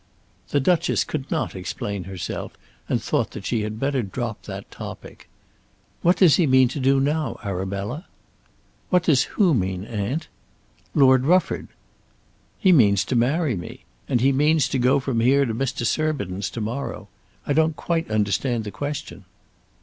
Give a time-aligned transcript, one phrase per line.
[0.49, 2.53] The Duchess could not explain herself,
[2.89, 5.29] and thought that she had better drop that topic.
[6.01, 8.07] "What does he mean to do now, Arabella?"
[8.89, 10.27] "What does who mean, aunt?"
[10.95, 11.67] "Lord Rufford."
[12.57, 13.83] "He means to marry me.
[14.09, 15.85] And he means to go from here to Mr.
[15.85, 17.07] Surbiton's to morrow.
[17.45, 19.25] I don't quite understand the question."